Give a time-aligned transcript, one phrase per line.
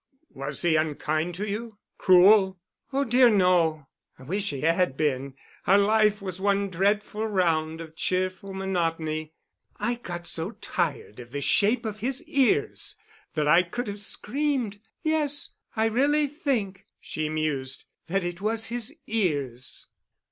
[0.31, 2.57] "Was he unkind to you—cruel?"
[2.91, 3.85] "Oh, dear, no!
[4.17, 5.35] I wish he had been.
[5.67, 9.33] Our life was one dreadful round of cheerful monotony.
[9.79, 12.95] I got so tired of the shape of his ears
[13.35, 14.79] that I could have screamed.
[15.03, 19.89] Yes, I really think," she mused, "that it was his ears."